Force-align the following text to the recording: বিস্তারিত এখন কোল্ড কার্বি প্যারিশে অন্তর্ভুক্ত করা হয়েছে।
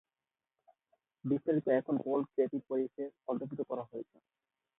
বিস্তারিত 1.23 1.67
এখন 1.79 1.95
কোল্ড 2.05 2.27
কার্বি 2.31 2.59
প্যারিশে 2.67 3.05
অন্তর্ভুক্ত 3.29 3.61
করা 3.69 3.83
হয়েছে। 3.89 4.17